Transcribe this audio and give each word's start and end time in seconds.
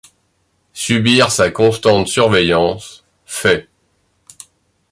Subir 0.73 1.31
sa 1.31 1.51
constante 1.51 2.07
surveillance: 2.07 3.05
fait. 3.23 3.69